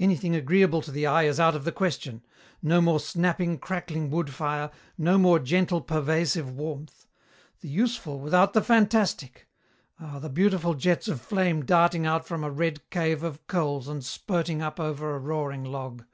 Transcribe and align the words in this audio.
Anything 0.00 0.34
agreeable 0.34 0.82
to 0.82 0.90
the 0.90 1.06
eye 1.06 1.22
is 1.26 1.38
out 1.38 1.54
of 1.54 1.62
the 1.62 1.70
question. 1.70 2.24
No 2.60 2.80
more 2.80 2.98
snapping, 2.98 3.56
crackling 3.58 4.10
wood 4.10 4.30
fire, 4.34 4.72
no 4.98 5.16
more 5.16 5.38
gentle, 5.38 5.80
pervasive 5.80 6.50
warmth. 6.50 7.06
The 7.60 7.68
useful 7.68 8.18
without 8.18 8.52
the 8.52 8.64
fantastic. 8.64 9.46
Ah, 10.00 10.18
the 10.18 10.28
beautiful 10.28 10.74
jets 10.74 11.06
of 11.06 11.20
flame 11.20 11.64
darting 11.64 12.04
out 12.04 12.26
from 12.26 12.42
a 12.42 12.50
red 12.50 12.90
cave 12.90 13.22
of 13.22 13.46
coals 13.46 13.86
and 13.86 14.04
spurting 14.04 14.60
up 14.60 14.80
over 14.80 15.14
a 15.14 15.20
roaring 15.20 15.62
log." 15.62 16.04